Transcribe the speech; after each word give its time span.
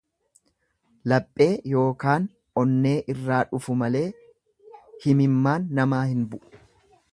Laphee 1.11 1.49
yookaan 1.73 2.25
onnee 2.63 2.95
irraa 3.15 3.43
dhufu 3.51 3.77
malee 3.83 4.03
himimmaan 5.07 5.71
namaa 5.81 6.03
hin 6.15 6.29
bu'u. 6.33 6.63